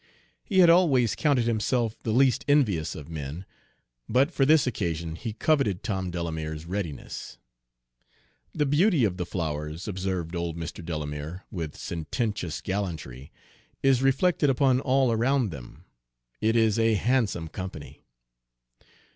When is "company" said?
17.47-18.01